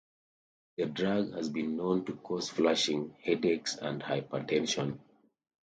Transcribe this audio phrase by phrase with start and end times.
[0.79, 4.97] The drug has been known to cause flushing, headaches and hypotension.